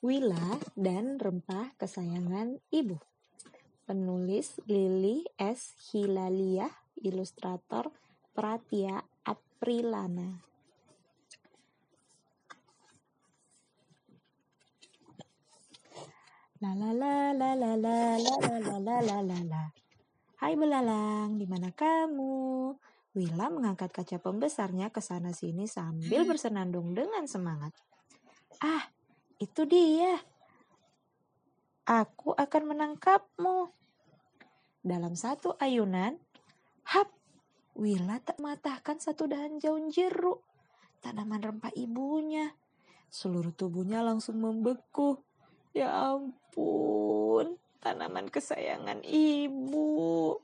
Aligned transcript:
Wila 0.00 0.56
dan 0.80 1.20
rempah 1.20 1.76
kesayangan 1.76 2.56
ibu. 2.72 2.96
Penulis 3.84 4.56
Lili 4.64 5.28
S. 5.36 5.76
Hilaliah, 5.92 6.72
ilustrator 7.04 7.92
Pratia 8.32 9.04
Aprilana. 9.28 10.40
La 16.64 16.72
la 16.72 16.96
la 16.96 17.36
la 17.36 17.52
la 17.52 17.72
la 17.76 18.16
la 18.16 18.34
la 18.40 18.56
la 18.56 18.76
la 18.80 18.96
la 19.04 19.18
la 19.20 19.38
la. 19.44 19.64
Hai 20.40 20.56
belalang, 20.56 21.36
di 21.36 21.44
mana 21.44 21.68
kamu? 21.76 22.72
Wila 23.12 23.52
mengangkat 23.52 23.92
kaca 23.92 24.16
pembesarnya 24.16 24.88
ke 24.88 25.04
sana 25.04 25.36
sini 25.36 25.68
sambil 25.68 26.24
bersenandung 26.24 26.96
dengan 26.96 27.28
semangat. 27.28 27.76
Ah, 28.64 28.88
itu 29.40 29.64
dia. 29.64 30.20
Aku 31.88 32.36
akan 32.36 32.76
menangkapmu. 32.76 33.72
Dalam 34.84 35.16
satu 35.16 35.56
ayunan, 35.56 36.20
hap, 36.86 37.08
Wila 37.80 38.20
tak 38.20 38.36
matahkan 38.44 39.00
satu 39.00 39.24
dahan 39.24 39.56
daun 39.56 39.88
jeruk, 39.88 40.44
tanaman 41.00 41.40
rempah 41.40 41.72
ibunya. 41.72 42.52
Seluruh 43.08 43.56
tubuhnya 43.56 44.04
langsung 44.04 44.42
membeku. 44.44 45.16
Ya 45.72 45.88
ampun, 46.12 47.56
tanaman 47.80 48.28
kesayangan 48.28 49.00
ibu. 49.06 50.36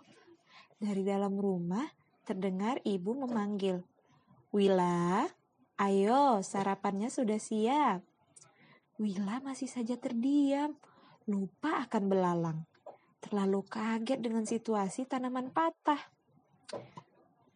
Dari 0.81 1.03
dalam 1.05 1.37
rumah 1.37 1.85
terdengar 2.25 2.81
ibu 2.89 3.13
memanggil. 3.13 3.85
Wila, 4.55 5.29
ayo 5.77 6.41
sarapannya 6.41 7.13
sudah 7.13 7.37
siap. 7.37 8.01
Wila 8.97 9.45
masih 9.45 9.69
saja 9.69 10.01
terdiam, 10.01 10.73
lupa 11.29 11.85
akan 11.85 12.09
belalang. 12.09 12.59
Terlalu 13.21 13.61
kaget 13.69 14.25
dengan 14.25 14.49
situasi 14.49 15.05
tanaman 15.05 15.53
patah. 15.53 16.01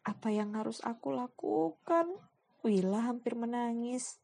Apa 0.04 0.28
yang 0.28 0.52
harus 0.52 0.84
aku 0.84 1.16
lakukan? 1.16 2.12
Wila 2.60 3.08
hampir 3.08 3.40
menangis. 3.40 4.20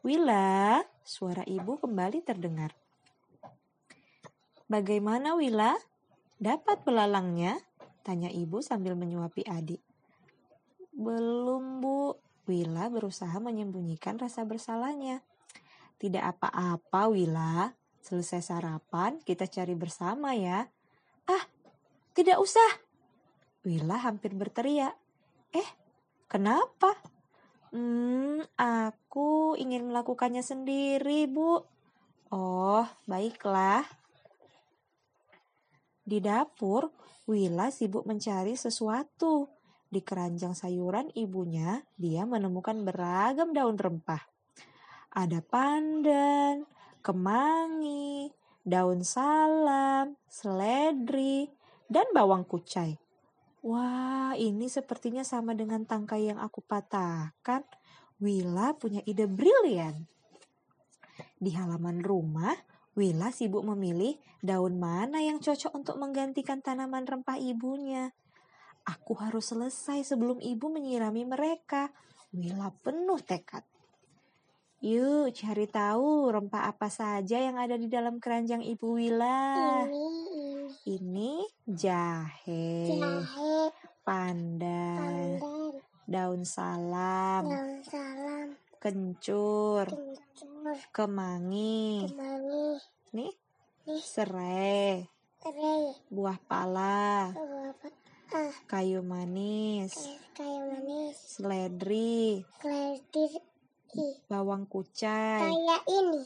Wila, 0.00 0.80
suara 1.04 1.44
ibu 1.44 1.76
kembali 1.76 2.24
terdengar. 2.24 2.72
Bagaimana 4.72 5.36
Wila? 5.36 5.76
Dapat 6.40 6.80
belalangnya? 6.88 7.60
Tanya 8.00 8.32
ibu 8.32 8.64
sambil 8.64 8.96
menyuapi 8.96 9.44
adik. 9.44 9.84
Belum 10.96 11.84
bu, 11.84 12.16
Wila 12.48 12.88
berusaha 12.88 13.36
menyembunyikan 13.36 14.16
rasa 14.16 14.48
bersalahnya. 14.48 15.20
Tidak 15.98 16.22
apa-apa, 16.22 17.10
Wila. 17.10 17.74
Selesai 17.98 18.40
sarapan, 18.40 19.18
kita 19.26 19.50
cari 19.50 19.74
bersama 19.74 20.32
ya. 20.32 20.62
Ah, 21.26 21.44
tidak 22.14 22.38
usah. 22.38 22.70
Wila 23.66 23.98
hampir 24.00 24.32
berteriak. 24.32 24.94
Eh, 25.50 25.68
kenapa? 26.30 26.94
Hmm, 27.74 28.40
aku 28.56 29.58
ingin 29.58 29.90
melakukannya 29.90 30.40
sendiri, 30.40 31.28
Bu. 31.28 31.60
Oh, 32.30 32.86
baiklah. 33.04 33.84
Di 36.06 36.22
dapur, 36.22 36.94
Wila 37.28 37.68
sibuk 37.68 38.08
mencari 38.08 38.56
sesuatu. 38.56 39.52
Di 39.90 40.00
keranjang 40.00 40.56
sayuran 40.56 41.12
ibunya, 41.12 41.84
dia 41.98 42.24
menemukan 42.24 42.86
beragam 42.86 43.52
daun 43.52 43.76
rempah. 43.76 44.37
Ada 45.08 45.40
pandan, 45.40 46.68
kemangi, 47.00 48.28
daun 48.60 49.00
salam, 49.00 50.20
seledri, 50.28 51.48
dan 51.88 52.04
bawang 52.12 52.44
kucai. 52.44 53.00
Wah, 53.64 54.36
ini 54.38 54.70
sepertinya 54.70 55.24
sama 55.26 55.56
dengan 55.56 55.82
tangkai 55.88 56.30
yang 56.30 56.38
aku 56.38 56.62
patahkan. 56.62 57.64
Wila 58.20 58.76
punya 58.76 59.02
ide 59.08 59.26
brilian. 59.26 60.06
Di 61.38 61.54
halaman 61.54 62.02
rumah, 62.02 62.54
Wila 62.98 63.30
sibuk 63.30 63.62
memilih 63.62 64.18
daun 64.42 64.82
mana 64.82 65.22
yang 65.22 65.38
cocok 65.38 65.70
untuk 65.70 66.02
menggantikan 66.02 66.58
tanaman 66.58 67.06
rempah 67.06 67.38
ibunya. 67.38 68.10
Aku 68.82 69.14
harus 69.22 69.54
selesai 69.54 70.02
sebelum 70.02 70.42
ibu 70.42 70.66
menyirami 70.66 71.22
mereka. 71.22 71.94
Wila 72.34 72.74
penuh 72.82 73.22
tekad. 73.22 73.62
Yuk 74.78 75.34
cari 75.34 75.66
tahu 75.66 76.30
rempah 76.30 76.70
apa 76.70 76.86
saja 76.86 77.34
yang 77.34 77.58
ada 77.58 77.74
di 77.74 77.90
dalam 77.90 78.22
keranjang 78.22 78.62
Ibu 78.62 78.86
Wila. 78.94 79.50
Ini, 79.90 80.06
Ini 80.86 81.32
jahe, 81.66 82.86
jahe, 82.86 83.74
pandan, 84.06 85.42
pandan, 85.42 85.74
daun 86.06 86.46
salam, 86.46 87.50
daun 87.50 87.82
salam, 87.82 88.46
kencur, 88.78 89.90
kencur, 89.90 90.76
kemangi, 90.94 92.06
kemangi, 92.14 92.78
nih 93.18 93.34
nih, 93.82 94.02
serai, 94.06 95.10
serai, 95.42 95.90
buah 96.06 96.38
pala, 96.46 97.34
buah 97.34 97.74
ah, 98.30 98.54
kayu 98.70 99.02
manis, 99.02 99.90
kayu 100.38 100.70
manis, 100.70 101.18
seledri, 101.18 102.46
bawang 104.30 104.64
kucai, 104.70 105.42
kayak 105.44 105.82
ini, 105.88 106.22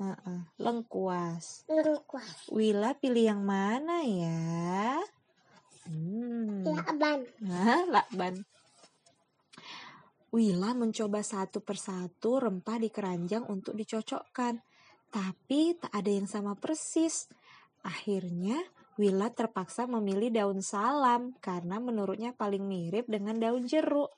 Heeh, 0.00 0.40
lengkuas. 0.56 1.68
lengkuas, 1.68 2.48
Wila 2.48 2.96
pilih 2.96 3.24
yang 3.36 3.42
mana 3.44 4.00
ya? 4.00 4.96
Hmm. 5.84 6.64
lakban, 6.64 7.20
Nah, 7.44 7.84
lakban. 7.88 8.44
Wila 10.30 10.78
mencoba 10.78 11.26
satu 11.26 11.58
persatu 11.58 12.38
rempah 12.38 12.78
di 12.78 12.86
keranjang 12.86 13.50
untuk 13.50 13.74
dicocokkan. 13.74 14.62
Tapi 15.10 15.74
tak 15.74 15.90
ada 15.90 16.06
yang 16.06 16.30
sama 16.30 16.54
persis. 16.54 17.26
Akhirnya, 17.82 18.62
Wila 18.94 19.32
terpaksa 19.34 19.90
memilih 19.90 20.30
daun 20.30 20.62
salam 20.62 21.34
karena 21.42 21.82
menurutnya 21.82 22.30
paling 22.30 22.62
mirip 22.62 23.10
dengan 23.10 23.42
daun 23.42 23.66
jeruk. 23.66 24.14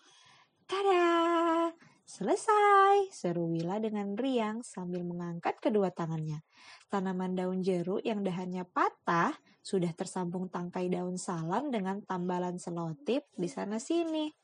Tada! 0.69 1.73
Selesai, 2.03 3.15
seru 3.15 3.55
Wila 3.55 3.79
dengan 3.79 4.19
riang 4.19 4.67
sambil 4.67 5.07
mengangkat 5.07 5.63
kedua 5.63 5.95
tangannya. 5.95 6.43
Tanaman 6.91 7.39
daun 7.39 7.63
jeruk 7.63 8.03
yang 8.03 8.27
dahannya 8.27 8.67
patah 8.67 9.33
sudah 9.63 9.95
tersambung 9.95 10.51
tangkai 10.51 10.91
daun 10.91 11.15
salam 11.15 11.71
dengan 11.71 12.03
tambalan 12.03 12.59
selotip 12.59 13.31
di 13.39 13.47
sana 13.47 13.79
sini. 13.79 14.35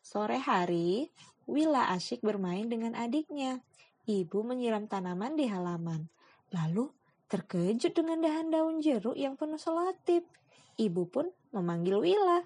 Sore 0.00 0.38
hari, 0.38 1.10
Wila 1.44 1.92
asyik 1.92 2.24
bermain 2.24 2.70
dengan 2.70 2.96
adiknya. 2.96 3.60
Ibu 4.06 4.46
menyiram 4.46 4.88
tanaman 4.88 5.36
di 5.36 5.50
halaman. 5.50 6.08
Lalu 6.54 6.88
terkejut 7.28 7.92
dengan 7.92 8.22
dahan 8.22 8.48
daun 8.48 8.78
jeruk 8.78 9.18
yang 9.18 9.34
penuh 9.34 9.58
selotip. 9.58 10.24
Ibu 10.78 11.02
pun 11.10 11.26
memanggil 11.50 12.00
Wila. 12.00 12.40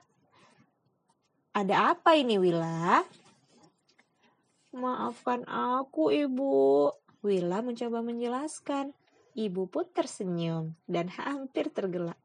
Ada 1.54 1.94
apa 1.94 2.16
ini 2.16 2.40
Wila? 2.40 3.04
Maafkan 4.76 5.48
aku 5.48 6.12
ibu. 6.12 6.92
Wila 7.24 7.64
mencoba 7.64 8.04
menjelaskan. 8.04 8.92
Ibu 9.38 9.70
pun 9.70 9.86
tersenyum 9.94 10.74
dan 10.84 11.08
hampir 11.08 11.70
tergelak. 11.70 12.18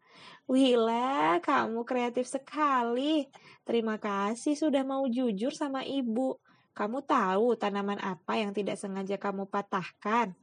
Wila, 0.50 1.40
kamu 1.40 1.88
kreatif 1.88 2.28
sekali. 2.28 3.30
Terima 3.64 3.96
kasih 3.96 4.60
sudah 4.60 4.84
mau 4.84 5.08
jujur 5.08 5.56
sama 5.56 5.88
ibu. 5.88 6.36
Kamu 6.74 7.06
tahu 7.06 7.54
tanaman 7.54 8.02
apa 8.02 8.42
yang 8.42 8.52
tidak 8.52 8.76
sengaja 8.82 9.16
kamu 9.16 9.46
patahkan? 9.46 10.34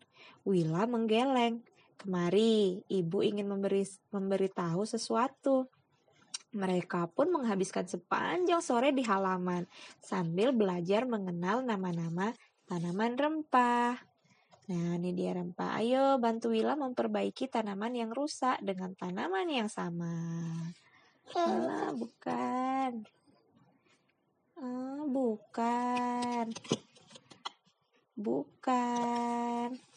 Wila 0.47 0.87
menggeleng. 0.87 1.61
Kemari, 2.01 2.81
ibu 2.89 3.19
ingin 3.21 3.45
memberi 3.45 3.85
memberitahu 4.09 4.89
sesuatu. 4.89 5.69
Mereka 6.50 7.14
pun 7.14 7.31
menghabiskan 7.31 7.87
sepanjang 7.87 8.58
sore 8.58 8.91
di 8.91 9.06
halaman 9.06 9.70
sambil 10.02 10.50
belajar 10.50 11.06
mengenal 11.06 11.62
nama-nama 11.62 12.35
tanaman 12.67 13.14
rempah. 13.14 13.94
Nah, 14.70 14.99
ini 14.99 15.11
dia 15.14 15.35
rempah. 15.35 15.79
Ayo 15.82 16.19
bantu 16.23 16.55
Wila 16.55 16.79
memperbaiki 16.79 17.50
tanaman 17.50 17.91
yang 17.94 18.11
rusak 18.14 18.58
dengan 18.62 18.94
tanaman 18.94 19.47
yang 19.50 19.70
sama. 19.70 20.14
Ah, 21.35 21.91
bukan. 21.94 23.02
Ah, 24.58 25.02
bukan. 25.06 26.47
Bukan. 28.14 29.90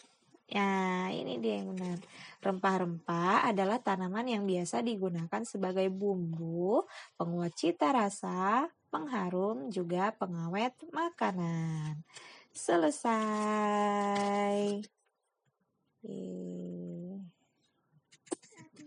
Ya, 0.53 1.09
ini 1.09 1.41
dia 1.41 1.65
yang 1.65 1.73
benar. 1.73 1.97
Rempah-rempah 2.37 3.49
adalah 3.49 3.81
tanaman 3.81 4.29
yang 4.29 4.45
biasa 4.45 4.85
digunakan 4.85 5.41
sebagai 5.41 5.89
bumbu, 5.89 6.85
penguat 7.17 7.57
cita 7.57 7.89
rasa, 7.89 8.69
pengharum, 8.93 9.73
juga 9.73 10.13
pengawet 10.13 10.77
makanan. 10.93 12.05
Selesai. 12.53 13.17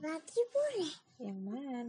Lagi 0.06 0.40
boleh. 0.54 0.92
Yang 1.18 1.40
mana? 1.42 1.82